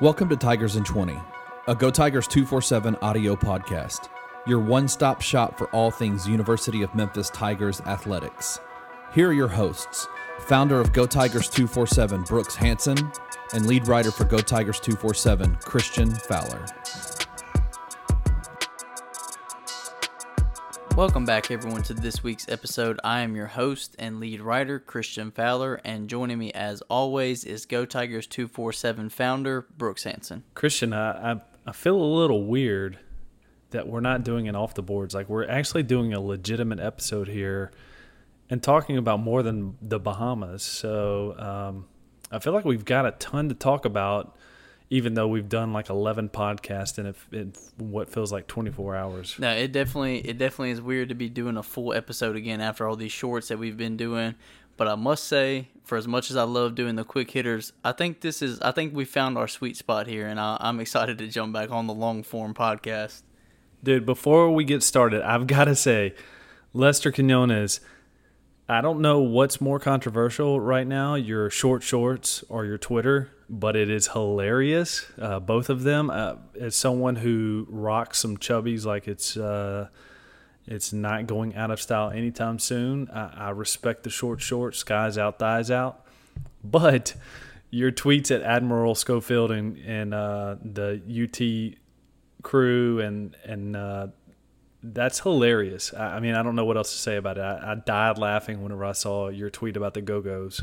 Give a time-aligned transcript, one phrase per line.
[0.00, 1.14] Welcome to Tigers in 20,
[1.68, 4.08] a Go Tigers 247 audio podcast,
[4.46, 8.60] your one stop shop for all things University of Memphis Tigers athletics.
[9.12, 10.08] Here are your hosts,
[10.38, 13.12] founder of Go Tigers 247, Brooks Hanson,
[13.52, 16.64] and lead writer for Go Tigers 247, Christian Fowler.
[20.96, 23.00] Welcome back, everyone, to this week's episode.
[23.04, 27.64] I am your host and lead writer, Christian Fowler, and joining me, as always, is
[27.64, 30.42] Go Tigers 247 founder, Brooks Hanson.
[30.54, 32.98] Christian, I, I, I feel a little weird
[33.70, 35.14] that we're not doing it off the boards.
[35.14, 37.70] Like, we're actually doing a legitimate episode here
[38.50, 40.64] and talking about more than the Bahamas.
[40.64, 41.86] So, um,
[42.32, 44.36] I feel like we've got a ton to talk about
[44.92, 49.36] even though we've done like 11 podcasts in, in what feels like 24 hours.
[49.38, 52.86] No, it definitely it definitely is weird to be doing a full episode again after
[52.86, 54.34] all these shorts that we've been doing.
[54.76, 57.92] But I must say, for as much as I love doing the quick hitters, I
[57.92, 61.18] think this is I think we found our sweet spot here, and I, I'm excited
[61.18, 63.22] to jump back on the long form podcast.
[63.82, 66.14] Dude, before we get started, I've got to say,
[66.72, 67.80] Lester Quinones.
[68.68, 73.74] I don't know what's more controversial right now, your short shorts or your Twitter but
[73.74, 75.04] it is hilarious.
[75.20, 76.08] Uh, both of them.
[76.08, 79.88] Uh, as someone who rocks some chubbies like it's uh,
[80.66, 83.10] it's not going out of style anytime soon.
[83.10, 86.06] I, I respect the short shorts, skies out, thighs out.
[86.62, 87.14] But
[87.70, 91.78] your tweets at Admiral Schofield and and uh, the UT
[92.42, 94.06] crew and and uh,
[94.82, 95.92] that's hilarious.
[95.92, 97.42] I, I, mean, I don't know what else to say about it.
[97.42, 100.62] I, I died laughing whenever I saw your tweet about the Go Go's.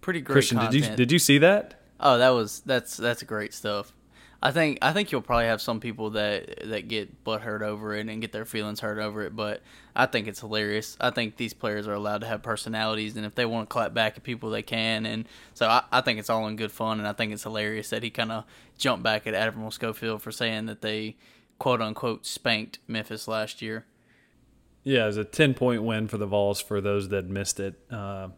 [0.00, 0.32] Pretty great.
[0.34, 0.82] Christian, content.
[0.82, 1.77] did you did you see that?
[2.00, 3.92] Oh, that was that's that's great stuff.
[4.40, 7.94] I think I think you'll probably have some people that that get butt hurt over
[7.96, 9.62] it and get their feelings hurt over it, but
[9.96, 10.96] I think it's hilarious.
[11.00, 13.94] I think these players are allowed to have personalities, and if they want to clap
[13.94, 15.06] back at people, they can.
[15.06, 17.90] And so I, I think it's all in good fun, and I think it's hilarious
[17.90, 18.44] that he kind of
[18.76, 21.16] jumped back at Admiral Schofield for saying that they
[21.58, 23.86] quote unquote spanked Memphis last year.
[24.84, 27.74] Yeah, it was a ten point win for the Vols for those that missed it.
[27.90, 28.28] Uh,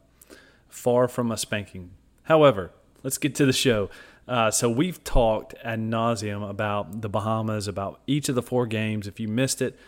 [0.71, 1.91] far from a spanking.
[2.23, 3.91] However, let's get to the show.
[4.29, 9.07] Uh, so we've talked ad nauseum about the Bahamas, about each of the four games.
[9.07, 9.79] If you missed it,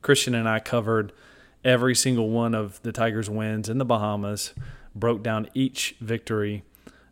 [0.00, 1.12] Christian and I covered
[1.64, 4.54] every single one of the Tigers' wins in the Bahamas,
[4.94, 6.64] broke down each victory.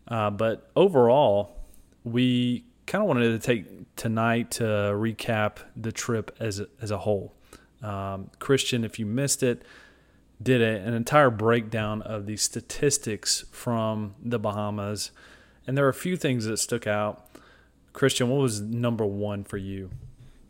[0.08, 1.56] Uh, but overall,
[2.02, 6.98] we kind of wanted to take tonight to recap the trip as a, as a
[6.98, 7.34] whole.
[7.82, 9.62] Um, Christian, if you missed it,
[10.42, 15.12] did a, an entire breakdown of the statistics from the Bahamas
[15.70, 17.28] and there are a few things that stuck out.
[17.92, 19.90] Christian, what was number one for you?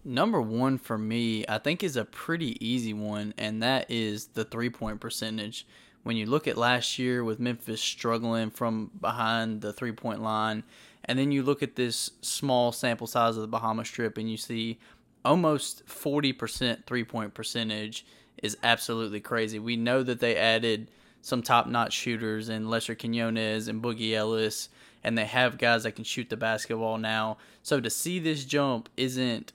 [0.02, 4.46] Number one for me, I think, is a pretty easy one, and that is the
[4.46, 5.66] three point percentage.
[6.04, 10.62] When you look at last year with Memphis struggling from behind the three point line,
[11.04, 14.38] and then you look at this small sample size of the Bahama Strip and you
[14.38, 14.78] see
[15.22, 18.06] almost 40% three point percentage
[18.42, 19.58] is absolutely crazy.
[19.58, 24.70] We know that they added some top notch shooters in Lester Quinones and Boogie Ellis
[25.02, 27.38] and they have guys that can shoot the basketball now.
[27.62, 29.52] So to see this jump isn't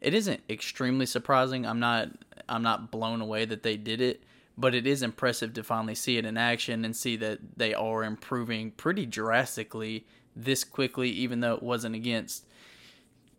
[0.00, 1.66] it isn't extremely surprising.
[1.66, 2.08] I'm not
[2.48, 4.22] I'm not blown away that they did it,
[4.56, 8.04] but it is impressive to finally see it in action and see that they are
[8.04, 12.46] improving pretty drastically this quickly even though it wasn't against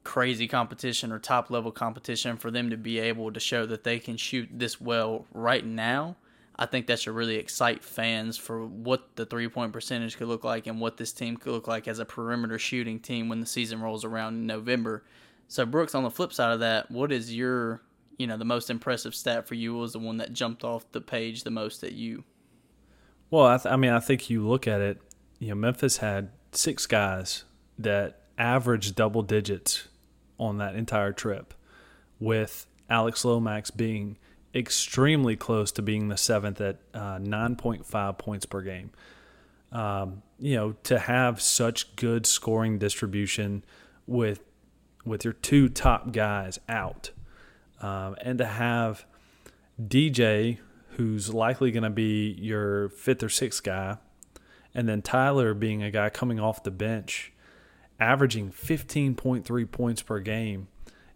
[0.03, 3.99] crazy competition or top level competition for them to be able to show that they
[3.99, 6.15] can shoot this well right now
[6.55, 10.43] I think that should really excite fans for what the three point percentage could look
[10.43, 13.45] like and what this team could look like as a perimeter shooting team when the
[13.45, 15.03] season rolls around in November.
[15.47, 17.81] So Brooks, on the flip side of that, what is your
[18.17, 19.73] you know the most impressive stat for you?
[19.73, 22.23] Was the one that jumped off the page the most at you?
[23.29, 25.01] Well, I, th- I mean, I think you look at it.
[25.39, 27.45] You know, Memphis had six guys
[27.79, 29.87] that averaged double digits
[30.37, 31.53] on that entire trip,
[32.19, 34.17] with Alex Lomax being
[34.53, 38.91] extremely close to being the seventh at uh, 9.5 points per game.
[39.71, 43.63] Um, you know, to have such good scoring distribution
[44.05, 44.41] with
[45.03, 47.11] with your two top guys out,
[47.81, 49.05] um, and to have
[49.81, 50.59] DJ,
[50.89, 53.97] who's likely going to be your fifth or sixth guy,
[54.75, 57.31] and then Tyler being a guy coming off the bench,
[57.99, 60.67] averaging 15.3 points per game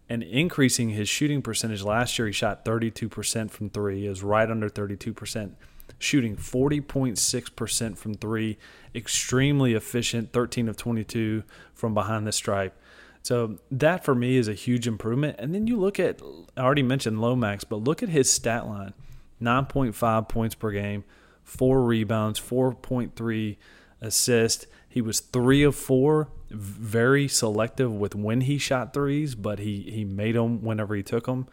[0.08, 1.82] and increasing his shooting percentage.
[1.82, 4.08] Last year, he shot 32% from three.
[4.08, 5.52] Was right under 32%,
[5.98, 8.58] shooting 40.6% from three.
[8.94, 11.42] Extremely efficient, 13 of 22
[11.74, 12.78] from behind the stripe.
[13.22, 15.36] So that for me is a huge improvement.
[15.40, 16.22] And then you look at,
[16.56, 18.94] I already mentioned Lomax, but look at his stat line
[19.42, 21.02] 9.5 points per game,
[21.42, 23.56] four rebounds, 4.3
[24.00, 24.66] assists.
[24.88, 30.04] He was three of four very selective with when he shot threes, but he he
[30.04, 31.46] made them whenever he took them.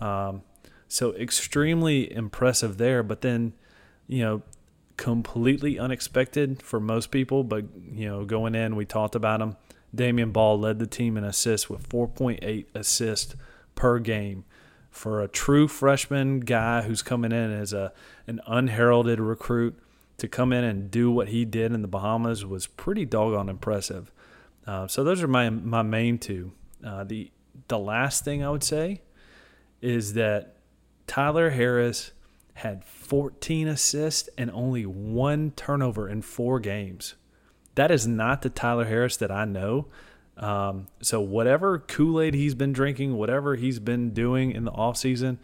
[0.00, 0.42] Um,
[0.88, 3.02] so extremely impressive there.
[3.02, 3.54] But then,
[4.06, 4.42] you know,
[4.96, 7.44] completely unexpected for most people.
[7.44, 9.56] But you know, going in, we talked about him.
[9.94, 13.34] Damion Baugh led the team in assists with 4.8 assists
[13.74, 14.44] per game.
[14.90, 17.92] For a true freshman guy who's coming in as a
[18.26, 19.78] an unheralded recruit
[20.18, 24.10] to come in and do what he did in the Bahamas was pretty doggone impressive.
[24.66, 26.52] Uh, so those are my my main two.
[26.84, 27.30] Uh, the
[27.68, 29.02] the last thing I would say
[29.80, 30.56] is that
[31.06, 32.12] Tyler Harris
[32.54, 37.14] had 14 assists and only one turnover in four games.
[37.74, 39.88] That is not the Tyler Harris that I know.
[40.38, 44.96] Um, so whatever Kool Aid he's been drinking, whatever he's been doing in the off
[44.96, 45.38] season,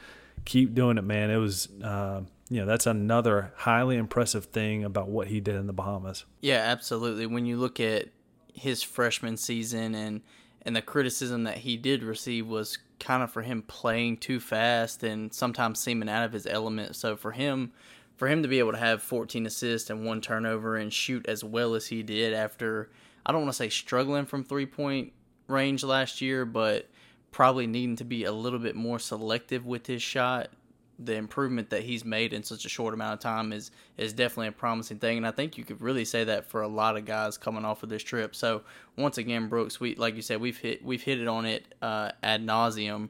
[0.45, 1.31] keep doing it, man.
[1.31, 5.67] It was, uh, you know, that's another highly impressive thing about what he did in
[5.67, 6.25] the Bahamas.
[6.41, 7.27] Yeah, absolutely.
[7.27, 8.09] When you look at
[8.53, 10.23] his freshman season and
[10.65, 15.03] and the criticism that he did receive was kind of for him playing too fast
[15.03, 16.95] and sometimes seeming out of his element.
[16.95, 17.73] So for him,
[18.15, 21.43] for him to be able to have 14 assists and one turnover and shoot as
[21.43, 22.91] well as he did after
[23.27, 25.13] I don't want to say struggling from three point
[25.49, 26.89] range last year, but
[27.33, 30.51] probably needing to be a little bit more selective with his shot
[30.99, 34.49] the improvement that he's made in such a short amount of time is is definitely
[34.49, 37.05] a promising thing, and I think you could really say that for a lot of
[37.05, 38.35] guys coming off of this trip.
[38.35, 38.63] So
[38.97, 42.13] once again, Brooks, we like you said, we've hit we've hit it on it uh,
[42.23, 43.09] ad nauseum,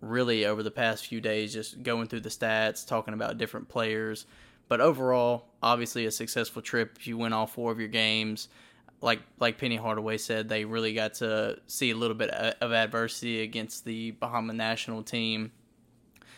[0.00, 4.26] really over the past few days, just going through the stats, talking about different players.
[4.68, 7.06] But overall, obviously a successful trip.
[7.06, 8.48] You win all four of your games,
[9.00, 13.42] like like Penny Hardaway said, they really got to see a little bit of adversity
[13.42, 15.52] against the Bahama national team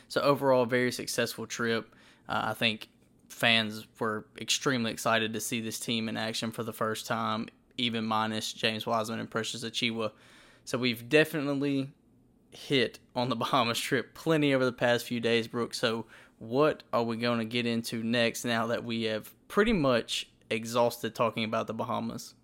[0.08, 1.94] so overall, very successful trip.
[2.28, 2.88] Uh, I think
[3.28, 8.04] fans were extremely excited to see this team in action for the first time, even
[8.04, 10.12] minus James Wiseman and Precious Achiuwa.
[10.64, 11.90] So we've definitely
[12.50, 15.74] hit on the Bahamas trip plenty over the past few days, Brooke.
[15.74, 16.06] So
[16.38, 21.14] what are we going to get into next now that we have pretty much exhausted
[21.14, 22.34] talking about the Bahamas?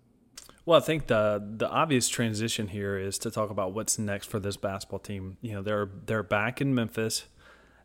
[0.65, 4.39] Well, I think the the obvious transition here is to talk about what's next for
[4.39, 5.37] this basketball team.
[5.41, 7.25] You know, they're they're back in Memphis.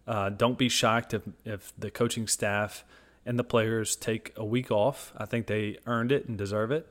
[0.09, 2.83] Uh, don't be shocked if, if the coaching staff
[3.27, 5.13] and the players take a week off.
[5.19, 6.89] I think they earned it and deserve it.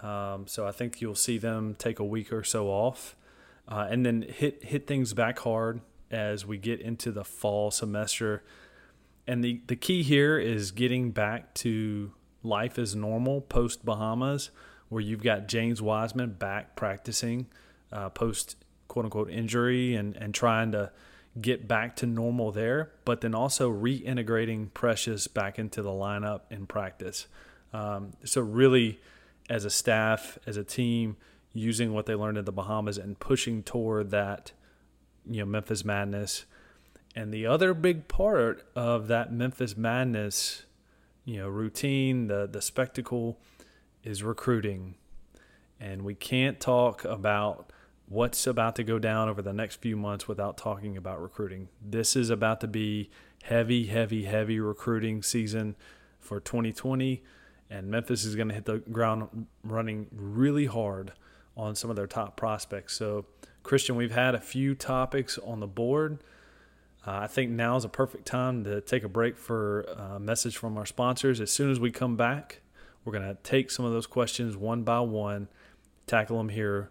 [0.00, 3.14] Um, so I think you'll see them take a week or so off,
[3.68, 8.42] uh, and then hit hit things back hard as we get into the fall semester.
[9.26, 12.12] And the the key here is getting back to
[12.42, 14.50] life as normal post Bahamas,
[14.88, 17.46] where you've got James Wiseman back practicing
[17.92, 18.56] uh, post
[18.88, 20.90] quote unquote injury and and trying to
[21.40, 26.66] get back to normal there, but then also reintegrating Precious back into the lineup in
[26.66, 27.26] practice.
[27.72, 29.00] Um, so, really,
[29.48, 31.16] as a staff, as a team,
[31.52, 34.52] using what they learned in the Bahamas and pushing toward that,
[35.28, 36.44] you know, Memphis Madness.
[37.14, 40.64] And the other big part of that Memphis Madness,
[41.24, 43.38] you know, routine, the the spectacle,
[44.04, 44.94] is recruiting.
[45.80, 47.72] And we can't talk about
[48.08, 51.68] what's about to go down over the next few months without talking about recruiting.
[51.82, 53.10] This is about to be
[53.42, 55.76] heavy, heavy, heavy recruiting season
[56.18, 57.22] for 2020,
[57.68, 61.12] and Memphis is going to hit the ground running really hard
[61.56, 62.94] on some of their top prospects.
[62.94, 63.26] So,
[63.62, 66.22] Christian, we've had a few topics on the board.
[67.06, 70.56] Uh, I think now is a perfect time to take a break for a message
[70.56, 71.40] from our sponsors.
[71.40, 72.62] As soon as we come back,
[73.04, 75.48] we're going to take some of those questions one by one,
[76.06, 76.90] tackle them here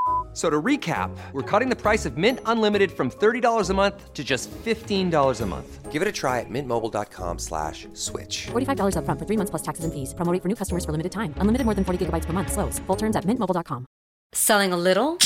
[0.33, 4.23] So to recap, we're cutting the price of Mint Unlimited from $30 a month to
[4.23, 5.91] just $15 a month.
[5.91, 8.47] Give it a try at mintmobile.com slash switch.
[8.47, 10.13] $45 up front for three months plus taxes and fees.
[10.13, 11.33] Promo for new customers for limited time.
[11.35, 12.49] Unlimited more than 40 gigabytes per month.
[12.49, 12.79] Slows.
[12.87, 13.85] Full terms at mintmobile.com.
[14.31, 15.17] Selling a little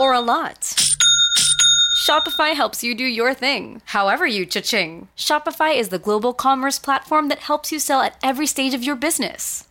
[0.00, 0.74] or a lot?
[2.08, 5.08] Shopify helps you do your thing, however you cha-ching.
[5.16, 8.96] Shopify is the global commerce platform that helps you sell at every stage of your
[8.96, 9.67] business.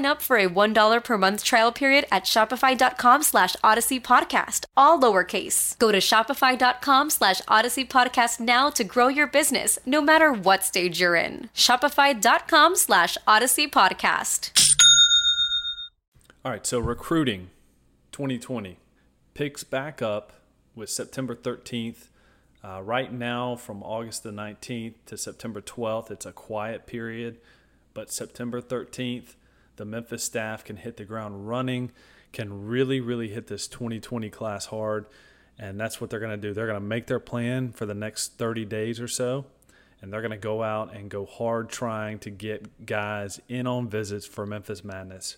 [0.00, 5.78] up for a $1 per month trial period at shopify.com slash odyssey podcast, all lowercase.
[5.78, 11.00] Go to shopify.com slash odyssey podcast now to grow your business, no matter what stage
[11.00, 11.50] you're in.
[11.54, 14.50] Shopify.com slash odyssey podcast.
[16.44, 17.50] All right, so recruiting
[18.10, 18.78] 2020
[19.34, 20.32] picks back up
[20.74, 22.08] with September 13th.
[22.64, 27.38] Uh, right now, from August the 19th to September 12th, it's a quiet period.
[27.94, 29.34] But September 13th,
[29.76, 31.90] the Memphis staff can hit the ground running,
[32.32, 35.06] can really, really hit this 2020 class hard.
[35.58, 36.54] And that's what they're going to do.
[36.54, 39.46] They're going to make their plan for the next 30 days or so.
[40.00, 43.88] And they're going to go out and go hard trying to get guys in on
[43.88, 45.36] visits for Memphis Madness.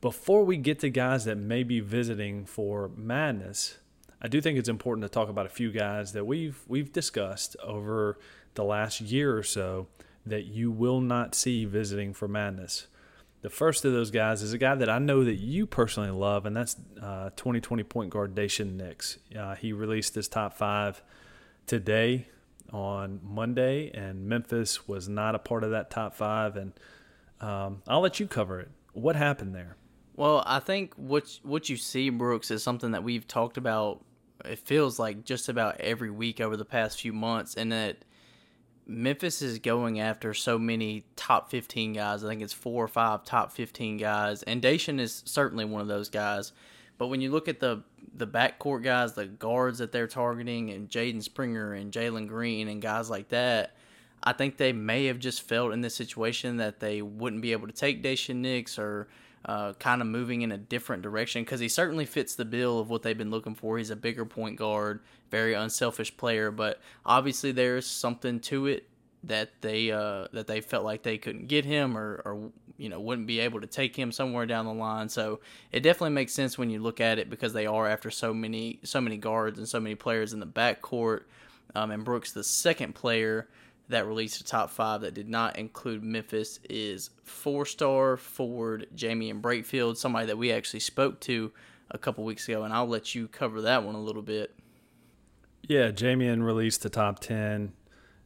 [0.00, 3.78] Before we get to guys that may be visiting for Madness,
[4.22, 7.56] I do think it's important to talk about a few guys that we've we've discussed
[7.62, 8.18] over
[8.54, 9.88] the last year or so
[10.24, 12.86] that you will not see visiting for Madness.
[13.40, 16.44] The first of those guys is a guy that I know that you personally love,
[16.44, 19.18] and that's uh, 2020 point guard Daishen Nix.
[19.36, 21.02] Uh, he released his top five
[21.66, 22.26] today
[22.72, 26.56] on Monday, and Memphis was not a part of that top five.
[26.56, 26.72] And
[27.40, 28.70] um, I'll let you cover it.
[28.92, 29.76] What happened there?
[30.16, 34.04] Well, I think what what you see, Brooks, is something that we've talked about.
[34.44, 37.98] It feels like just about every week over the past few months, and that
[38.88, 42.24] Memphis is going after so many top 15 guys.
[42.24, 45.88] I think it's four or five top 15 guys, and Daishen is certainly one of
[45.88, 46.52] those guys.
[46.96, 47.82] But when you look at the
[48.14, 52.82] the backcourt guys, the guards that they're targeting, and Jaden Springer and Jalen Green and
[52.82, 53.76] guys like that,
[54.22, 57.68] I think they may have just felt in this situation that they wouldn't be able
[57.68, 59.06] to take Daishen Nix or
[59.48, 62.90] uh, kind of moving in a different direction because he certainly fits the bill of
[62.90, 63.78] what they've been looking for.
[63.78, 65.00] He's a bigger point guard,
[65.30, 68.86] very unselfish player, but obviously there's something to it
[69.24, 73.00] that they uh, that they felt like they couldn't get him or, or you know
[73.00, 75.08] wouldn't be able to take him somewhere down the line.
[75.08, 75.40] So
[75.72, 78.80] it definitely makes sense when you look at it because they are after so many
[78.84, 81.22] so many guards and so many players in the backcourt.
[81.74, 83.48] Um, and Brooks, the second player
[83.88, 89.40] that released a top five that did not include Memphis is four star forward Jaemyn
[89.40, 91.52] Brakefield, somebody that we actually spoke to
[91.90, 94.54] a couple weeks ago, and I'll let you cover that one a little bit.
[95.62, 97.72] Yeah, Jamian released the top 10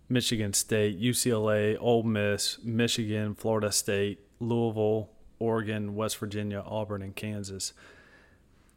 [0.09, 7.73] Michigan State, UCLA, Ole Miss, Michigan, Florida State, Louisville, Oregon, West Virginia, Auburn, and Kansas.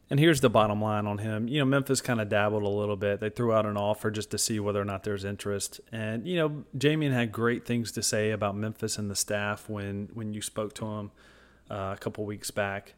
[0.08, 1.48] And here's the bottom line on him.
[1.48, 3.18] You know, Memphis kind of dabbled a little bit.
[3.18, 5.80] They threw out an offer just to see whether or not there's interest.
[5.90, 10.08] And, you know, Jaemyn had great things to say about Memphis and the staff when,
[10.14, 11.10] when you spoke to him
[11.68, 12.94] uh, a couple weeks back.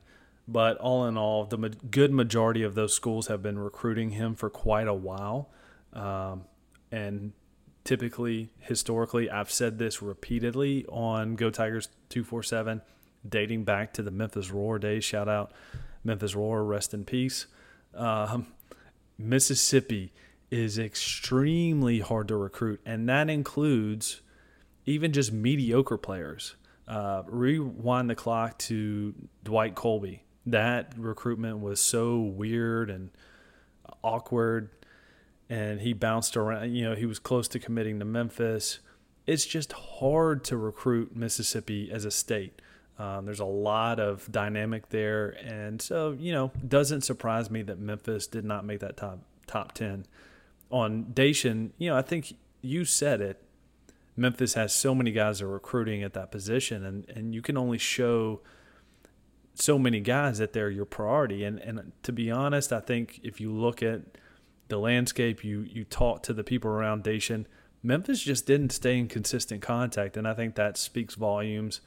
[0.46, 4.34] But all in all, the ma- good majority of those schools have been recruiting him
[4.34, 5.48] for quite a while.
[5.94, 6.44] Um,
[6.92, 7.32] and
[7.84, 12.82] typically, historically, I've said this repeatedly on Go Tigers 247,
[13.26, 15.04] dating back to the Memphis Roar days.
[15.04, 15.52] Shout out
[16.04, 17.46] Memphis Roar, rest in peace.
[17.94, 18.46] Um,
[19.18, 20.12] Mississippi
[20.50, 24.22] is extremely hard to recruit, and that includes
[24.86, 26.54] even just mediocre players.
[26.86, 29.14] Uh, rewind the clock to
[29.44, 30.24] Dwight Colby.
[30.46, 33.10] That recruitment was so weird and
[34.02, 34.70] awkward,
[35.50, 36.74] and he bounced around.
[36.74, 38.78] You know, he was close to committing to Memphis.
[39.26, 42.62] It's just hard to recruit Mississippi as a state.
[42.98, 47.78] Um, there's a lot of dynamic there, and so you know, doesn't surprise me that
[47.78, 50.04] Memphis did not make that top top ten.
[50.70, 53.42] On Daishen, you know, I think you said it.
[54.16, 57.56] Memphis has so many guys that are recruiting at that position, and and you can
[57.56, 58.40] only show
[59.54, 61.44] so many guys that they're your priority.
[61.44, 64.02] And and to be honest, I think if you look at
[64.66, 67.46] the landscape, you you talk to the people around Daishen,
[67.80, 71.80] Memphis just didn't stay in consistent contact, and I think that speaks volumes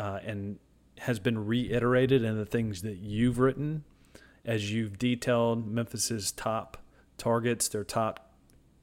[0.00, 0.58] uh, and
[0.98, 3.84] has been reiterated in the things that you've written
[4.46, 6.78] as you've detailed Memphis's top
[7.18, 8.32] targets, their top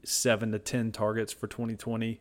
[0.04, 2.20] seven to 10 targets for 2020.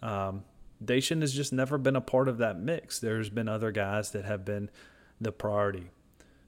[0.00, 0.44] Um,
[0.84, 3.00] Daishen has just never been a part of that mix.
[3.00, 4.70] There's been other guys that have been
[5.20, 5.90] the priority.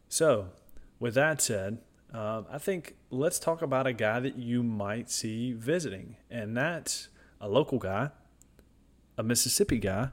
[0.08, 0.50] So,
[1.00, 1.78] with that said,
[2.14, 7.08] uh, I think let's talk about a guy that you might see visiting, and that's
[7.40, 8.10] a local guy,
[9.16, 10.10] a Mississippi guy,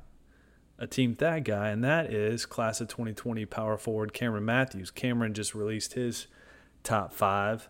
[0.77, 4.91] a Team Thad guy, and that is class of 2020 power forward Cameron Matthews.
[4.91, 6.27] Cameron just released his
[6.83, 7.69] top five.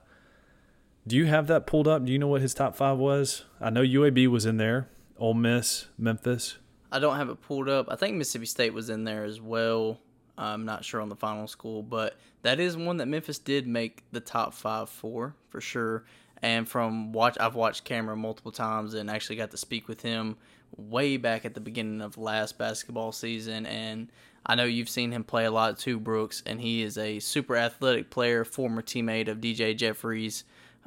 [1.08, 2.04] Do you have that pulled up?
[2.06, 3.46] Do you know what his top five was?
[3.62, 6.58] I know UAB was in there, Ole Miss, Memphis.
[6.92, 7.88] I don't have it pulled up.
[7.90, 10.00] I think Mississippi State was in there as well.
[10.38, 14.04] I'm not sure on the final school, but that is one that Memphis did make
[14.12, 16.04] the top five for for sure.
[16.42, 20.38] And from watch, I've watched Cameron multiple times and actually got to speak with him
[20.78, 23.66] way back at the beginning of last basketball season.
[23.66, 24.12] And
[24.46, 26.44] I know you've seen him play a lot too, Brooks.
[26.46, 30.44] And he is a super athletic player, former teammate of DJ Jeffries.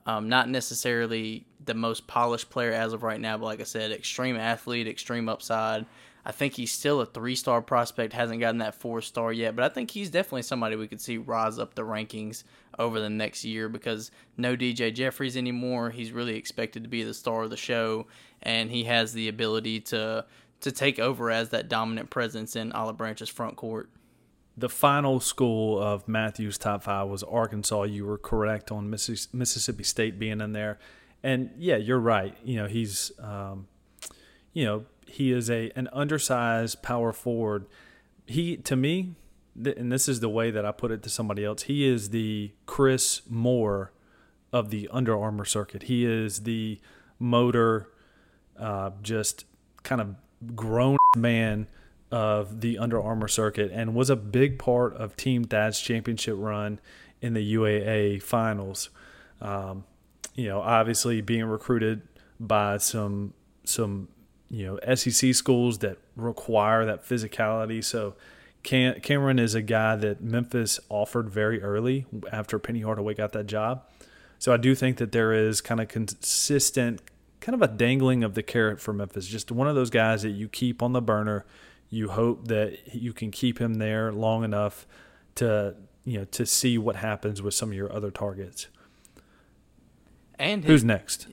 [0.06, 3.92] Um, not necessarily the most polished player as of right now, but like I said,
[3.92, 5.84] extreme athlete, extreme upside.
[6.24, 9.64] I think he's still a three star prospect, hasn't gotten that four star yet, but
[9.64, 12.44] I think he's definitely somebody we could see rise up the rankings
[12.78, 15.90] over the next year because no DJ Jeffries anymore.
[15.90, 18.06] He's really expected to be the star of the show,
[18.42, 20.26] and he has the ability to
[20.60, 23.88] to take over as that dominant presence in Olive Branch's front court.
[24.56, 27.84] The final school of Matthew's top five was Arkansas.
[27.84, 30.78] You were correct on Mississippi State being in there,
[31.22, 32.36] and yeah, you're right.
[32.44, 33.68] You know he's, um,
[34.52, 37.66] you know he is a an undersized power forward.
[38.26, 39.14] He to me,
[39.56, 41.62] and this is the way that I put it to somebody else.
[41.62, 43.92] He is the Chris Moore
[44.52, 45.84] of the Under Armour circuit.
[45.84, 46.80] He is the
[47.18, 47.88] motor,
[48.58, 49.44] uh, just
[49.82, 50.14] kind of
[50.54, 51.68] grown man
[52.10, 56.80] of the Under Armour circuit, and was a big part of Team Thad's championship run
[57.20, 58.90] in the UAA finals.
[59.40, 59.84] Um,
[60.34, 62.02] you know, obviously being recruited
[62.38, 63.34] by some
[63.64, 64.08] some
[64.50, 67.84] you know SEC schools that require that physicality.
[67.84, 68.14] So
[68.62, 73.46] Cam- Cameron is a guy that Memphis offered very early after Penny Hardaway got that
[73.46, 73.82] job.
[74.38, 77.02] So I do think that there is kind of consistent,
[77.40, 79.26] kind of a dangling of the carrot for Memphis.
[79.26, 81.44] Just one of those guys that you keep on the burner.
[81.90, 84.86] You hope that you can keep him there long enough
[85.36, 85.74] to
[86.04, 88.68] you know to see what happens with some of your other targets.
[90.38, 91.28] And his, who's next?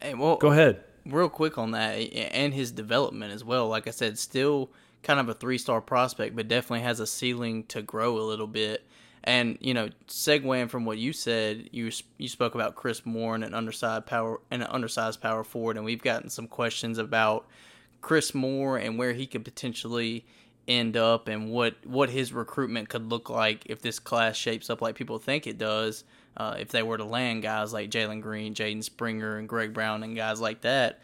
[0.00, 3.68] Hey, well, go ahead real quick on that and his development as well.
[3.68, 4.70] Like I said, still
[5.02, 8.46] kind of a three star prospect, but definitely has a ceiling to grow a little
[8.46, 8.86] bit.
[9.22, 13.44] And you know, segueing from what you said, you you spoke about Chris Moore and
[13.44, 17.46] an undersized power and an undersized power forward, and we've gotten some questions about
[18.00, 20.24] Chris Moore and where he could potentially
[20.66, 24.80] end up and what what his recruitment could look like if this class shapes up
[24.80, 26.04] like people think it does
[26.40, 30.02] uh, if they were to land guys like Jalen Green, Jaden Springer, and Greg Brown,
[30.02, 31.00] and guys like that.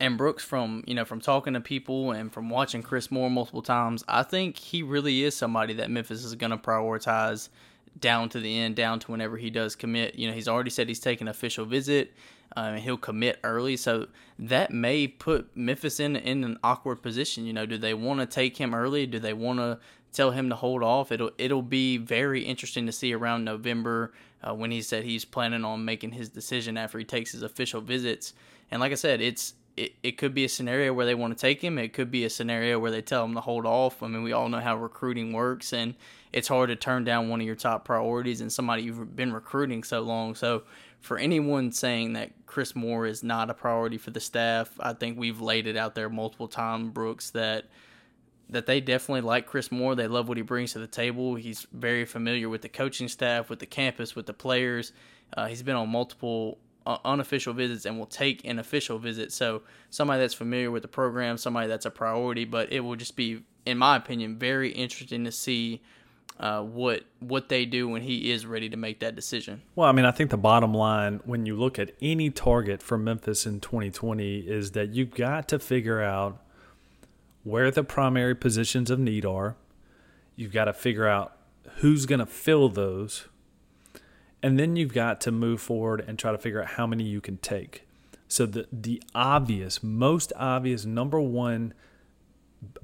[0.00, 3.62] And Brooks, from you know, from talking to people and from watching Chris Moore multiple
[3.62, 7.48] times, I think he really is somebody that Memphis is going to prioritize
[8.00, 10.16] down to the end, down to whenever he does commit.
[10.16, 12.12] You know, he's already said he's taking official visit.
[12.56, 14.08] Um, he'll commit early, so
[14.40, 17.46] that may put Memphis in in an awkward position.
[17.46, 19.06] You know, do they want to take him early?
[19.06, 19.78] Do they want to
[20.12, 21.12] tell him to hold off.
[21.12, 25.64] It'll it'll be very interesting to see around November uh, when he said he's planning
[25.64, 28.34] on making his decision after he takes his official visits.
[28.70, 31.40] And like I said, it's it, it could be a scenario where they want to
[31.40, 31.78] take him.
[31.78, 34.02] It could be a scenario where they tell him to hold off.
[34.02, 35.94] I mean, we all know how recruiting works, and
[36.32, 39.84] it's hard to turn down one of your top priorities and somebody you've been recruiting
[39.84, 40.34] so long.
[40.34, 40.64] So,
[41.00, 45.16] for anyone saying that Chris Moore is not a priority for the staff, I think
[45.16, 47.66] we've laid it out there multiple times, Brooks, that
[48.50, 49.94] that they definitely like Chris Moore.
[49.94, 51.34] They love what he brings to the table.
[51.34, 54.92] He's very familiar with the coaching staff, with the campus, with the players.
[55.36, 59.32] Uh, he's been on multiple uh, unofficial visits and will take an official visit.
[59.32, 62.46] So somebody that's familiar with the program, somebody that's a priority.
[62.46, 65.82] But it will just be, in my opinion, very interesting to see
[66.40, 69.60] uh, what what they do when he is ready to make that decision.
[69.74, 72.96] Well, I mean, I think the bottom line when you look at any target for
[72.96, 76.40] Memphis in 2020 is that you've got to figure out
[77.48, 79.56] where the primary positions of need are.
[80.36, 81.36] You've got to figure out
[81.76, 83.28] who's going to fill those.
[84.42, 87.20] And then you've got to move forward and try to figure out how many you
[87.20, 87.88] can take.
[88.28, 91.72] So the the obvious, most obvious number one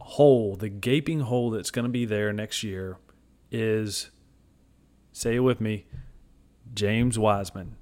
[0.00, 2.96] hole, the gaping hole that's going to be there next year
[3.50, 4.11] is
[5.12, 5.87] say it with me,
[6.74, 7.77] James Wiseman.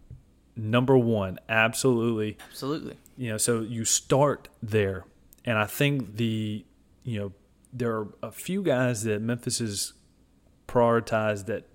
[0.55, 2.37] Number 1, absolutely.
[2.51, 2.99] Absolutely.
[3.17, 5.07] You know, so you start there.
[5.47, 6.67] And I think the
[7.05, 7.33] you know,
[7.73, 9.93] there are a few guys that Memphis has
[10.69, 11.67] prioritized that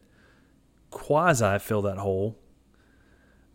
[0.91, 2.37] quasi fill that hole.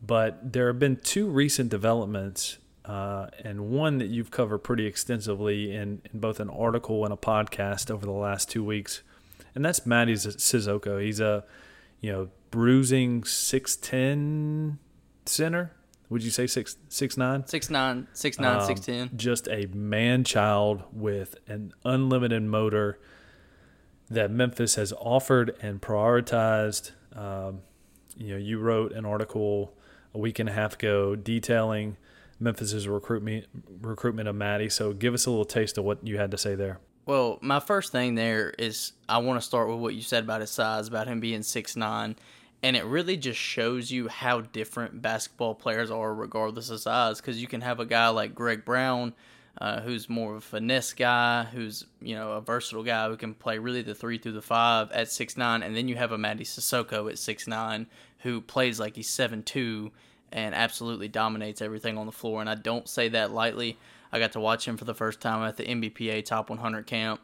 [0.05, 5.73] But there have been two recent developments, uh, and one that you've covered pretty extensively
[5.73, 9.03] in, in both an article and a podcast over the last two weeks,
[9.55, 11.01] and that's Mady Sissoko.
[11.01, 11.45] He's a,
[12.01, 14.81] you know, bruising six ten
[15.25, 15.71] center
[16.13, 17.47] Would you say six six nine?
[17.47, 19.11] Six nine, six nine, Um, six ten.
[19.17, 22.99] Just a man child with an unlimited motor
[24.11, 26.93] that Memphis has offered and prioritized.
[27.17, 27.61] Um,
[28.17, 29.75] you know, you wrote an article
[30.13, 31.97] a week and a half ago detailing
[32.39, 33.47] Memphis's recruitment
[33.81, 34.71] recruitment of Mady.
[34.71, 36.79] So give us a little taste of what you had to say there.
[37.07, 40.43] Well, my first thing there is I want to start with what you said about
[40.43, 42.17] his size, about him being six nine,
[42.63, 47.21] and it really just shows you how different basketball players are regardless of size.
[47.21, 49.15] Because you can have a guy like Greg Brown,
[49.59, 53.35] uh, who's more of a finesse guy, who's you know a versatile guy who can
[53.35, 56.19] play really the three through the five at six nine, and then you have a
[56.19, 57.87] Mady Sissoko at six nine
[58.19, 59.91] who plays like he's seven two
[60.31, 62.41] and absolutely dominates everything on the floor.
[62.41, 63.79] And I don't say that lightly.
[64.13, 67.21] I got to watch him for the first time at the NBPA Top 100 camp,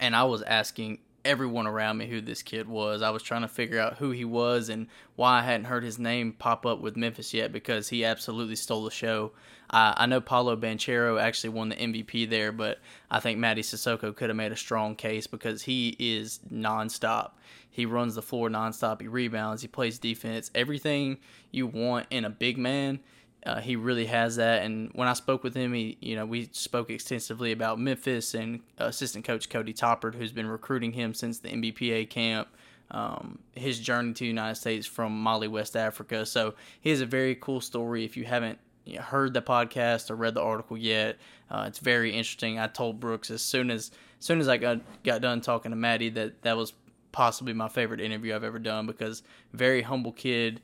[0.00, 3.02] and I was asking everyone around me who this kid was.
[3.02, 4.86] I was trying to figure out who he was and
[5.16, 8.84] why I hadn't heard his name pop up with Memphis yet because he absolutely stole
[8.84, 9.32] the show.
[9.68, 12.78] Uh, I know Paolo Banchero actually won the MVP there, but
[13.10, 17.32] I think Mady Sissoko could have made a strong case because he is nonstop.
[17.68, 19.00] He runs the floor nonstop.
[19.00, 19.62] He rebounds.
[19.62, 20.50] He plays defense.
[20.54, 21.18] Everything
[21.50, 23.00] you want in a big man.
[23.46, 24.64] Uh, he really has that.
[24.64, 28.60] And when I spoke with him, he, you know, we spoke extensively about Memphis and
[28.78, 32.48] assistant coach Cody Toppert, who's been recruiting him since the NBPA camp.
[32.90, 36.26] Um, his journey to the United States from Mali, West Africa.
[36.26, 38.04] So he has a very cool story.
[38.04, 41.16] If you haven't you know, heard the podcast or read the article yet,
[41.50, 42.58] uh, it's very interesting.
[42.58, 45.76] I told Brooks as soon as, as soon as I got got done talking to
[45.76, 46.72] Mady that that was
[47.16, 50.60] possibly my favorite interview I've ever done because very humble kid.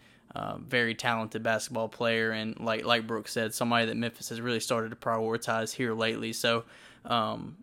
[0.66, 4.88] Very talented basketball player, and like like Brooks said, somebody that Memphis has really started
[4.90, 6.32] to prioritize here lately.
[6.32, 6.64] So,
[7.04, 7.58] um,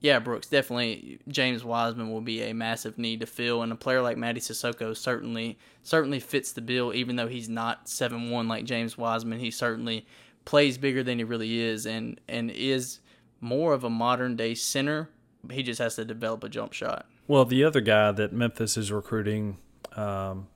[0.00, 4.00] yeah, Brooks definitely James Wiseman will be a massive need to fill, and a player
[4.00, 6.94] like Mady Sissoko certainly certainly fits the bill.
[6.94, 10.06] Even though he's not seven one like James Wiseman, he certainly
[10.44, 13.00] plays bigger than he really is, and and is
[13.40, 15.10] more of a modern day center.
[15.50, 17.06] He just has to develop a jump shot.
[17.26, 19.58] Well, the other guy that Memphis is recruiting
[19.96, 20.48] um,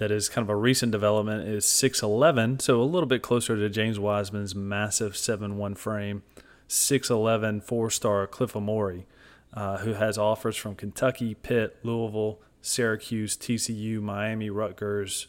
[0.00, 3.68] that is kind of a recent development is 6'11, so a little bit closer to
[3.68, 6.22] James Wiseman's massive 7'1 frame.
[6.70, 9.04] 6'11 four star Cliff Omoruyi,
[9.52, 15.26] uh, who has offers from Kentucky, Pitt, Louisville, Syracuse, TCU, Miami, Rutgers,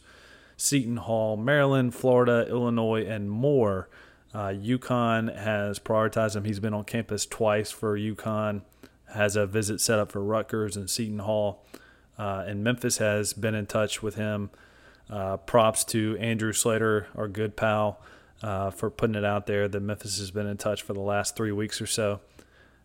[0.55, 3.89] Seton Hall, Maryland, Florida, Illinois, and more.
[4.33, 6.45] Uh, UConn has prioritized him.
[6.45, 8.61] He's been on campus twice for UConn,
[9.13, 11.65] has a visit set up for Rutgers and Seton Hall.
[12.21, 14.51] Uh, and Memphis has been in touch with him.
[15.09, 17.99] Uh, props to Andrew Slater, our good pal,
[18.43, 21.35] uh, for putting it out there that Memphis has been in touch for the last
[21.35, 22.21] three weeks or so.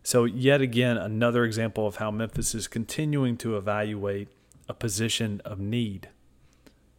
[0.01, 4.29] So, yet again, another example of how Memphis is continuing to evaluate
[4.67, 6.09] a position of need.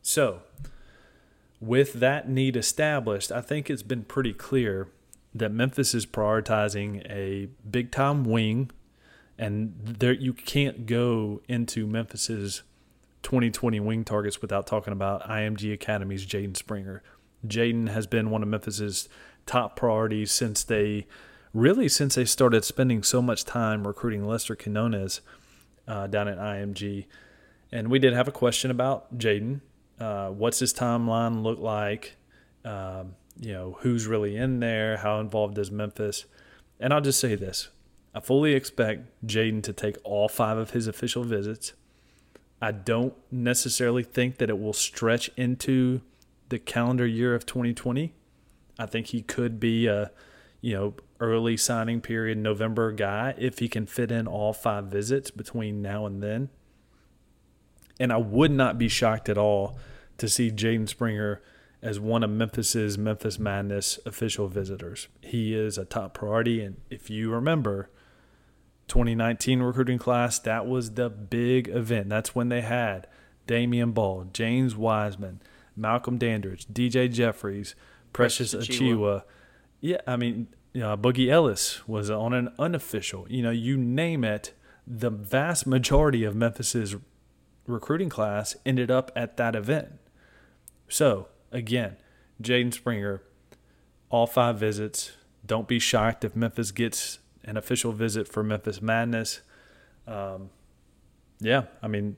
[0.00, 0.42] So,
[1.60, 4.86] with that need established, I think it's been pretty clear
[5.34, 8.70] that Memphis is prioritizing a big time wing,
[9.38, 12.62] and there you can't go into Memphis's
[13.22, 17.02] 2020 wing targets without talking about IMG Academy's Jaden Springer.
[17.46, 19.08] Jaden has been one of Memphis's
[19.46, 21.06] top priorities since they
[21.54, 25.20] really since they started spending so much time recruiting Lester Quinones
[25.86, 27.06] uh, down at IMG.
[27.70, 29.60] And we did have a question about Jaden.
[30.00, 32.16] Uh, what's his timeline look like?
[32.64, 34.96] Um, you know, who's really in there?
[34.98, 36.24] How involved is Memphis?
[36.80, 37.68] And I'll just say this
[38.14, 41.74] I fully expect Jaden to take all five of his official visits.
[42.60, 46.00] I don't necessarily think that it will stretch into
[46.48, 48.14] the calendar year of 2020.
[48.78, 50.10] I think he could be a,
[50.60, 55.30] you know, early signing period November guy if he can fit in all five visits
[55.30, 56.48] between now and then.
[58.00, 59.78] And I would not be shocked at all
[60.18, 61.42] to see Jaden Springer
[61.82, 65.08] as one of Memphis's Memphis Madness official visitors.
[65.20, 67.88] He is a top priority, and if you remember,
[68.88, 72.08] 2019 recruiting class, that was the big event.
[72.08, 73.06] That's when they had
[73.46, 75.40] Damion Baugh, James Wiseman,
[75.76, 77.74] Malcolm Dandridge, DJ Jeffries,
[78.12, 79.22] Precious, Precious Achiuwa.
[79.80, 83.26] Yeah, I mean, you know, Boogie Ellis was on an unofficial.
[83.28, 84.52] You know, you name it.
[84.86, 86.96] The vast majority of Memphis's
[87.66, 89.88] recruiting class ended up at that event.
[90.88, 91.96] So again,
[92.42, 93.22] Jaden Springer,
[94.08, 95.12] all five visits.
[95.46, 99.40] Don't be shocked if Memphis gets an official visit for Memphis Madness.
[100.06, 100.50] Um,
[101.40, 102.16] yeah, I mean,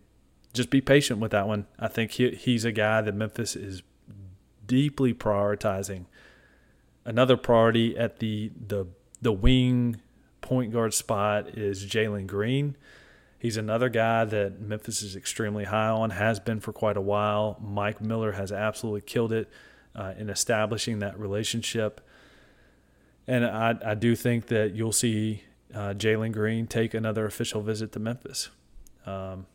[0.52, 1.66] just be patient with that one.
[1.78, 3.82] I think he, he's a guy that Memphis is
[4.66, 6.06] deeply prioritizing.
[7.04, 8.86] Another priority at the the
[9.22, 10.00] the wing
[10.40, 12.76] point guard spot is Jalen Green.
[13.38, 17.56] He's another guy that Memphis is extremely high on, has been for quite a while.
[17.60, 19.48] Mike Miller has absolutely killed it
[19.94, 22.00] uh, in establishing that relationship.
[23.30, 27.92] And I, I do think that you'll see uh, Jalen Green take another official visit
[27.92, 28.48] to Memphis.
[29.06, 29.46] Um,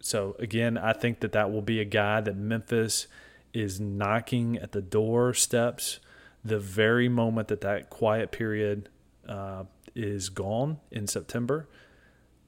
[0.00, 3.06] so again, I think that that will be a guy that Memphis
[3.54, 6.00] is knocking at the door steps
[6.44, 8.88] the very moment that that quiet period
[9.28, 9.62] uh,
[9.94, 11.68] is gone in September.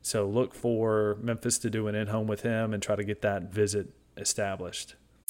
[0.03, 3.23] So look for Memphis to do an in home with him and try to get
[3.23, 4.97] that visit established.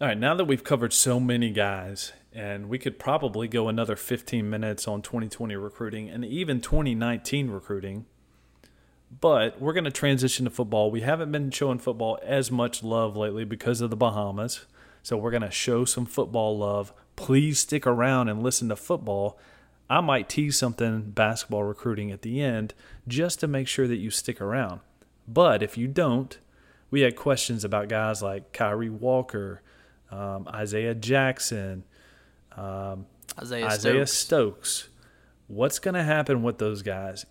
[0.00, 3.94] All right, now that we've covered so many guys, and we could probably go another
[3.94, 8.04] 15 minutes on 2020 recruiting and even 2019 recruiting,
[9.20, 10.90] but we're going to transition to football.
[10.90, 14.66] We haven't been showing football as much love lately because of the Bahamas,
[15.04, 16.92] so we're going to show some football love.
[17.14, 19.38] Please stick around and listen to football.
[19.88, 22.74] I might tease something basketball recruiting at the end
[23.06, 24.80] just to make sure that you stick around.
[25.28, 26.36] But if you don't,
[26.90, 29.62] we had questions about guys like Kyrie Walker
[30.10, 31.84] um, Isaiah Jackson,
[32.56, 33.06] um,
[33.40, 34.12] Isaiah, Isaiah Stokes.
[34.12, 34.88] Stokes.
[35.46, 37.26] What's going to happen with those guys?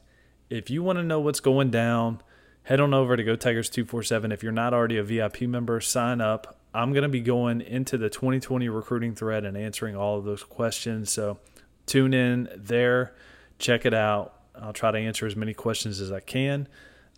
[0.49, 2.21] If you want to know what's going down,
[2.63, 4.31] head on over to Go Tigers 247.
[4.31, 6.59] If you're not already a VIP member, sign up.
[6.73, 10.43] I'm going to be going into the 2020 recruiting thread and answering all of those
[10.43, 11.11] questions.
[11.11, 11.39] So
[11.85, 13.15] tune in there,
[13.59, 14.39] check it out.
[14.55, 16.67] I'll try to answer as many questions as I can.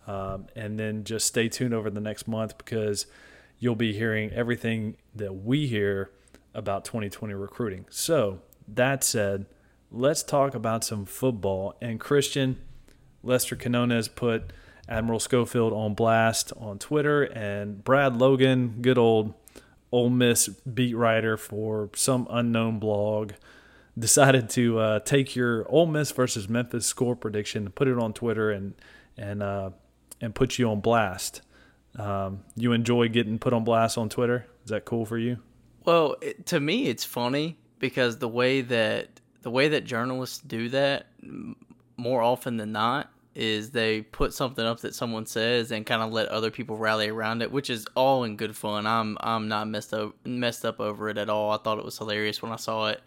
[0.06, 3.06] Um, and then just stay tuned over the next month because–
[3.58, 6.10] you'll be hearing everything that we hear
[6.54, 7.86] about 2020 recruiting.
[7.90, 9.46] So, that said,
[9.90, 11.76] let's talk about some football.
[11.80, 12.58] And Christian,
[13.22, 14.52] Lester Quinones put
[14.88, 19.34] Admiral Schofield on blast on Twitter, and Brad Logan, good old
[19.92, 23.32] Ole Miss beat writer for some unknown blog,
[23.98, 28.50] decided to uh, take your Ole Miss versus Memphis score prediction, put it on Twitter,
[28.50, 28.74] and
[29.16, 29.70] and uh,
[30.20, 31.40] and put you on blast.
[31.98, 34.46] Um, you enjoy getting put on blast on Twitter?
[34.64, 35.38] Is that cool for you?
[35.84, 40.68] Well, it, to me, it's funny because the way that the way that journalists do
[40.70, 41.06] that
[41.96, 46.10] more often than not is they put something up that someone says and kind of
[46.10, 48.86] let other people rally around it, which is all in good fun.
[48.86, 51.52] I'm I'm not messed up messed up over it at all.
[51.52, 53.00] I thought it was hilarious when I saw it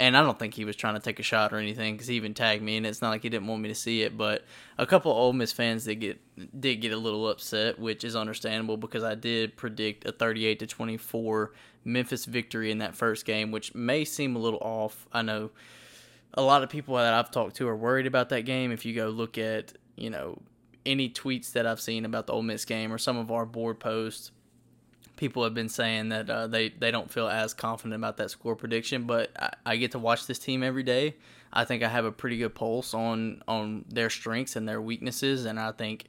[0.00, 2.14] and I don't think he was trying to take a shot or anything because he
[2.14, 4.16] even tagged me, and it's not like he didn't want me to see it.
[4.16, 4.44] But
[4.78, 8.14] a couple of Ole Miss fans did get did get a little upset, which is
[8.14, 11.52] understandable because I did predict a 38 to 24
[11.84, 15.08] Memphis victory in that first game, which may seem a little off.
[15.12, 15.50] I know
[16.34, 18.70] a lot of people that I've talked to are worried about that game.
[18.70, 20.38] If you go look at you know
[20.86, 23.80] any tweets that I've seen about the Ole Miss game or some of our board
[23.80, 24.30] posts
[25.18, 28.56] people have been saying that uh, they they don't feel as confident about that score
[28.56, 29.04] prediction.
[29.04, 31.16] But I, I, get to watch this team every day.
[31.52, 35.44] I think I have a pretty good pulse on on their strengths and their weaknesses,
[35.44, 36.06] and I think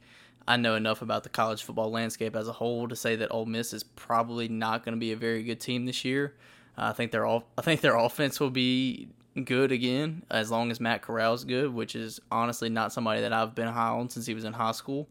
[0.48, 3.46] I know enough about the college football landscape as a whole to say that Ole
[3.46, 6.34] Miss is probably not going to be a very good team this year.
[6.78, 9.08] Uh, I think their all I think their offense will be
[9.44, 13.54] good again as long as Matt Corral's good, which is honestly not somebody that I've
[13.54, 15.08] been high on since he was in high school.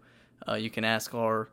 [0.48, 1.50] Uh, you can ask our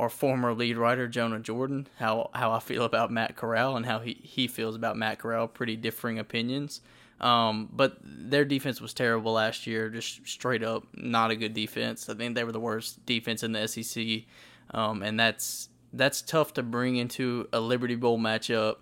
[0.00, 3.98] our former lead writer Jonah Jordan how how I feel about Matt Corral and how
[3.98, 5.46] he, he feels about Matt Corral.
[5.46, 6.80] Pretty differing opinions.
[7.20, 12.08] Um, but their defense was terrible last year, just straight up not a good defense.
[12.08, 14.22] I think they were the worst defense in the SEC,
[14.70, 18.76] um, and that's that's tough to bring into a Liberty Bowl matchup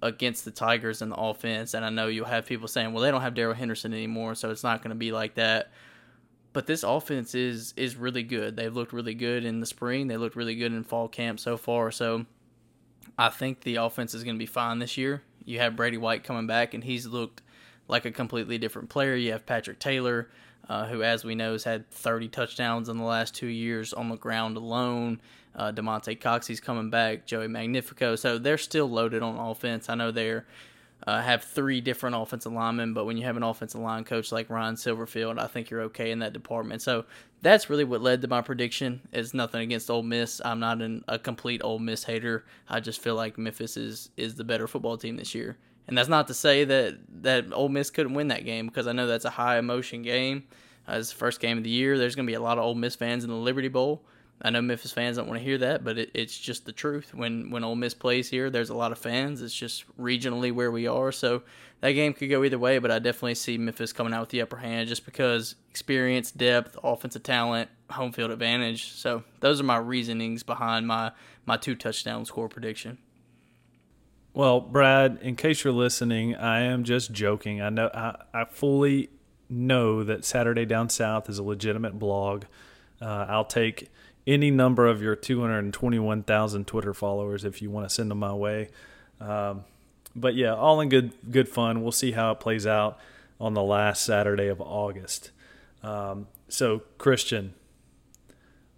[0.00, 1.74] against the Tigers in the offense.
[1.74, 4.50] And I know you'll have people saying, well, they don't have Darrell Henderson anymore, so
[4.50, 5.72] it's not going to be like that
[6.52, 8.56] but this offense is is really good.
[8.56, 10.08] They've looked really good in the spring.
[10.08, 11.90] They looked really good in fall camp so far.
[11.90, 12.26] So
[13.18, 15.22] I think the offense is going to be fine this year.
[15.44, 17.42] You have Brady White coming back, and he's looked
[17.88, 19.14] like a completely different player.
[19.14, 20.28] You have Patrick Taylor,
[20.68, 24.08] uh, who, as we know, has had 30 touchdowns in the last two years on
[24.08, 25.20] the ground alone.
[25.54, 27.26] Uh, Damonte Cox, he's coming back.
[27.26, 28.16] Joey Magnifico.
[28.16, 29.88] So they're still loaded on offense.
[29.88, 30.46] I know they're
[31.06, 34.48] uh, have three different offensive linemen, but when you have an offensive line coach like
[34.48, 36.82] Ryan Silverfield, I think you're okay in that department.
[36.82, 37.04] So
[37.40, 39.00] that's really what led to my prediction.
[39.12, 40.40] It's nothing against Ole Miss.
[40.44, 42.44] I'm not an, a complete Ole Miss hater.
[42.68, 45.56] I just feel like Memphis is is the better football team this year.
[45.88, 48.92] And that's not to say that that Ole Miss couldn't win that game because I
[48.92, 50.44] know that's a high emotion game.
[50.88, 51.98] Uh, it's the first game of the year.
[51.98, 54.04] There's going to be a lot of Ole Miss fans in the Liberty Bowl.
[54.44, 57.14] I know Memphis fans don't want to hear that, but it, it's just the truth.
[57.14, 59.40] When when Ole Miss plays here, there's a lot of fans.
[59.40, 61.42] It's just regionally where we are, so
[61.80, 62.78] that game could go either way.
[62.78, 66.76] But I definitely see Memphis coming out with the upper hand just because experience, depth,
[66.82, 68.92] offensive talent, home field advantage.
[68.92, 71.12] So those are my reasonings behind my
[71.46, 72.98] my two touchdown score prediction.
[74.34, 77.60] Well, Brad, in case you're listening, I am just joking.
[77.60, 79.10] I know I, I fully
[79.48, 82.44] know that Saturday Down South is a legitimate blog.
[83.00, 83.90] Uh, I'll take
[84.26, 88.68] any number of your 221,000 Twitter followers if you want to send them my way.
[89.20, 89.64] Um,
[90.14, 91.82] but yeah, all in good good fun.
[91.82, 92.98] We'll see how it plays out
[93.40, 95.30] on the last Saturday of August.
[95.82, 97.54] Um, so, Christian,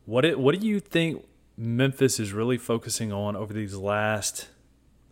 [0.06, 1.24] what it, what do you think
[1.56, 4.48] Memphis is really focusing on over these last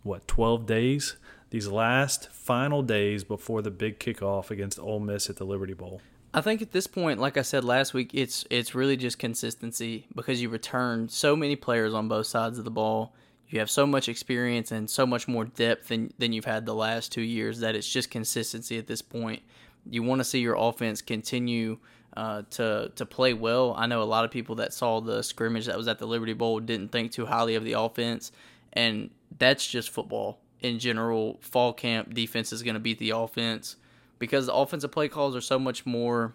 [0.01, 1.15] what 12 days?
[1.49, 6.01] These last final days before the big kickoff against Ole Miss at the Liberty Bowl.
[6.33, 10.07] I think at this point, like I said last week, it's it's really just consistency
[10.15, 13.13] because you return so many players on both sides of the ball.
[13.49, 16.73] You have so much experience and so much more depth than, than you've had the
[16.73, 19.43] last two years that it's just consistency at this point.
[19.87, 21.77] You want to see your offense continue
[22.17, 23.75] uh, to to play well.
[23.77, 26.33] I know a lot of people that saw the scrimmage that was at the Liberty
[26.33, 28.31] Bowl didn't think too highly of the offense,
[28.71, 31.37] and that's just football in general.
[31.41, 33.75] Fall camp defense is going to beat the offense
[34.23, 36.33] because the offensive play calls are so much more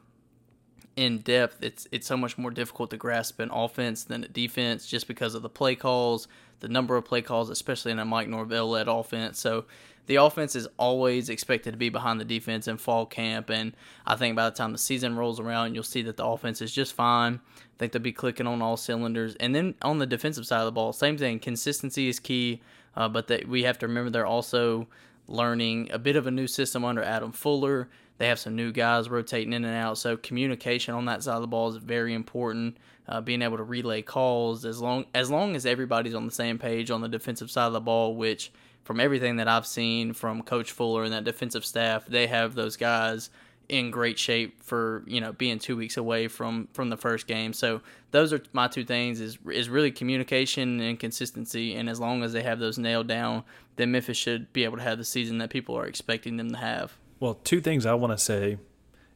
[0.94, 1.62] in depth.
[1.62, 5.35] It's it's so much more difficult to grasp an offense than a defense just because
[5.35, 6.29] of the play calls,
[6.61, 9.40] the number of play calls, especially in a Mike Norvell led offense.
[9.40, 9.64] So
[10.05, 13.74] the offense is always expected to be behind the defense in fall camp, and
[14.07, 16.72] I think by the time the season rolls around, you'll see that the offense is
[16.72, 17.40] just fine.
[17.57, 20.66] I think they'll be clicking on all cylinders, and then on the defensive side of
[20.66, 21.38] the ball, same thing.
[21.38, 22.61] Consistency is key,
[22.96, 24.88] uh, but that we have to remember they're also
[25.28, 27.88] learning a bit of a new system under Adam Fuller.
[28.18, 31.40] They have some new guys rotating in and out, so communication on that side of
[31.42, 32.78] the ball is very important.
[33.06, 36.58] Uh, being able to relay calls as long as long as everybody's on the same
[36.58, 38.52] page on the defensive side of the ball, which
[38.84, 42.76] from everything that I've seen from Coach Fuller and that defensive staff, they have those
[42.76, 43.30] guys
[43.68, 47.52] in great shape for you know being two weeks away from from the first game.
[47.52, 51.74] So those are my two things: is is really communication and consistency.
[51.74, 53.44] And as long as they have those nailed down,
[53.76, 56.59] then Memphis should be able to have the season that people are expecting them to
[56.59, 56.96] have.
[57.20, 58.61] Well, two things I want to say, and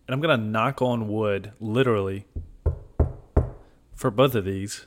[0.09, 2.27] I'm going to knock on wood, literally,
[3.95, 4.87] for both of these.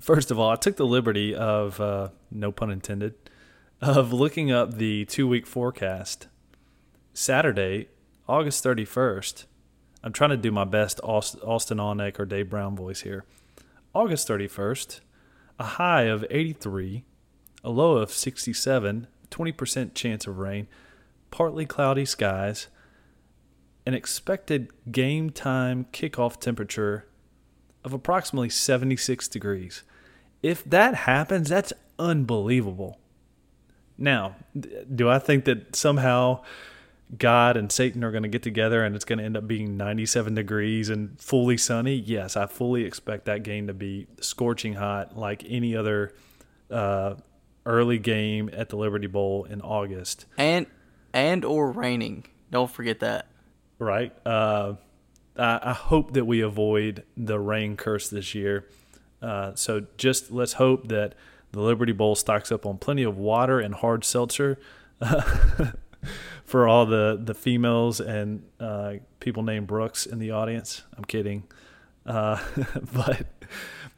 [0.00, 3.14] First of all, I took the liberty of, uh, no pun intended,
[3.80, 6.28] of looking up the two week forecast.
[7.14, 7.88] Saturday,
[8.28, 9.46] August 31st,
[10.04, 13.24] I'm trying to do my best Austin Alnick or Dave Brown voice here.
[13.94, 15.00] August 31st,
[15.58, 17.04] a high of 83,
[17.64, 20.68] a low of 67, 20% chance of rain,
[21.30, 22.68] partly cloudy skies,
[23.86, 27.06] an expected game time kickoff temperature
[27.82, 29.84] of approximately 76 degrees.
[30.42, 32.98] If that happens, that's unbelievable.
[33.96, 34.36] Now,
[34.94, 36.42] do I think that somehow
[37.16, 39.76] God and Satan are going to get together and it's going to end up being
[39.76, 41.94] 97 degrees and fully sunny?
[41.94, 46.14] Yes, I fully expect that game to be scorching hot like any other
[46.70, 47.14] uh,
[47.64, 50.26] early game at the Liberty Bowl in August.
[50.36, 50.66] And
[51.12, 52.24] and or raining.
[52.50, 53.26] Don't forget that.
[53.78, 54.12] Right.
[54.26, 54.74] Uh,
[55.36, 58.66] I, I, hope that we avoid the rain curse this year.
[59.22, 61.14] Uh, so just let's hope that
[61.52, 64.58] the Liberty Bowl stocks up on plenty of water and hard seltzer
[66.48, 70.82] for all the, the females and uh, people named Brooks in the audience.
[70.96, 71.44] I'm kidding.
[72.06, 72.42] Uh,
[72.94, 73.26] but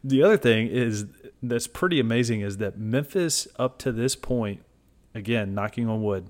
[0.03, 1.07] the other thing is
[1.41, 4.65] that's pretty amazing is that Memphis, up to this point,
[5.15, 6.29] again, knocking on wood,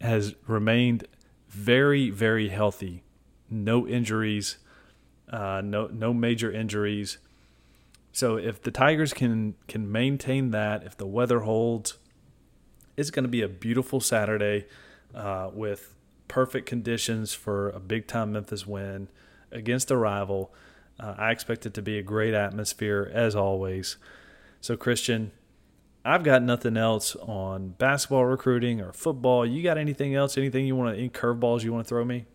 [0.00, 1.08] has remained
[1.48, 3.02] very, very healthy.
[3.50, 4.58] No injuries,
[5.32, 7.18] uh, no no major injuries.
[8.12, 11.98] So if the Tigers can can maintain that, if the weather holds,
[12.98, 14.66] it's going to be a beautiful Saturday
[15.14, 15.94] uh, with
[16.26, 19.08] perfect conditions for a big time Memphis win
[19.52, 20.52] against a rival.
[20.98, 23.98] Uh, I expect it to be a great atmosphere as always.
[24.60, 25.30] So Christian,
[26.04, 29.46] I've got nothing else on basketball recruiting or football.
[29.46, 30.36] You got anything else?
[30.36, 32.26] Anything you want to any curveballs you want to throw me?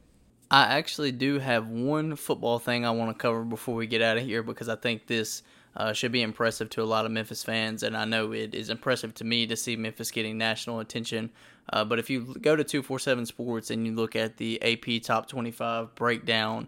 [0.50, 4.18] I actually do have one football thing I want to cover before we get out
[4.18, 5.44] of here because I think this
[5.76, 8.70] uh, should be impressive to a lot of Memphis fans, and I know it is
[8.70, 11.32] impressive to me to see Memphis getting national attention.
[11.72, 15.28] Uh, but if you go to 247 Sports and you look at the AP Top
[15.28, 16.68] 25 breakdown,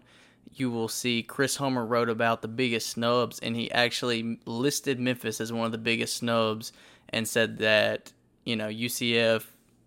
[0.54, 5.40] you will see Chris Hummer wrote about the biggest snubs, and he actually listed Memphis
[5.40, 6.72] as one of the biggest snubs
[7.10, 8.12] and said that,
[8.44, 9.44] you know, UCF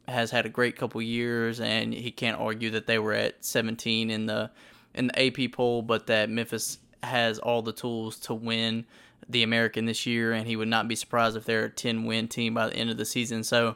[0.08, 4.10] has had a great couple years, and he can't argue that they were at 17
[4.10, 4.52] in the
[4.96, 8.86] in the AP poll, but that Memphis has all the tools to win
[9.30, 12.28] the American this year, and he would not be surprised if they're a 10 win
[12.28, 13.44] team by the end of the season.
[13.44, 13.76] So,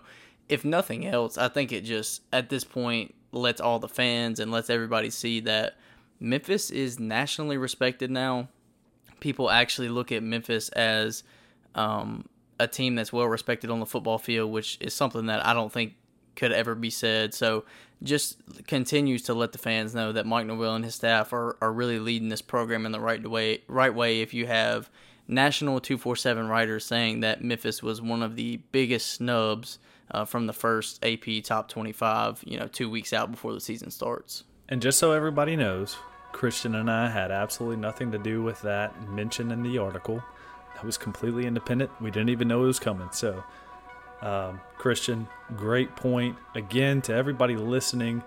[0.49, 4.51] if nothing else, I think it just, at this point, lets all the fans and
[4.51, 5.77] lets everybody see that
[6.19, 8.49] Memphis is nationally respected now.
[9.19, 11.23] People actually look at Memphis as
[11.75, 12.27] um,
[12.59, 15.71] a team that's well respected on the football field, which is something that I don't
[15.71, 15.95] think
[16.35, 17.33] could ever be said.
[17.33, 17.65] So
[18.01, 18.37] just
[18.67, 21.99] continues to let the fans know that Mike Norvell and his staff are, are really
[21.99, 23.61] leading this program in the right way.
[23.67, 24.21] Right way.
[24.21, 24.89] If you have
[25.27, 29.79] national two four seven writers saying that Memphis was one of the biggest snubs
[30.11, 33.61] uh, from the first AP top twenty five, you know, two weeks out before the
[33.61, 34.43] season starts.
[34.69, 35.97] And just so everybody knows,
[36.31, 40.23] Christian and I had absolutely nothing to do with that mention in the article.
[40.75, 41.91] That was completely independent.
[42.01, 43.09] We didn't even know it was coming.
[43.11, 43.43] So
[44.21, 46.37] um, Christian, great point.
[46.55, 48.23] Again, to everybody listening,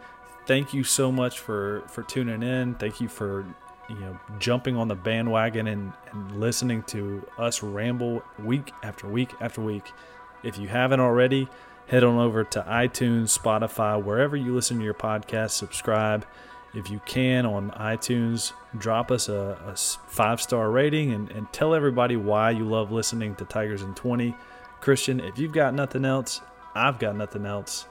[0.47, 2.75] thank you so much for for tuning in.
[2.75, 3.45] Thank you for
[3.89, 9.31] you know jumping on the bandwagon and, and listening to us ramble week after week
[9.41, 9.93] after week.
[10.43, 11.49] If you haven't already,
[11.87, 15.51] head on over to iTunes, Spotify, wherever you listen to your podcast.
[15.53, 16.27] Subscribe.
[16.75, 21.75] If you can on iTunes, drop us a, a five star rating and, and tell
[21.75, 24.35] everybody why you love listening to Tigers in 20.
[24.81, 26.43] Christian, if you've got nothing else,
[26.75, 27.87] I've got nothing else.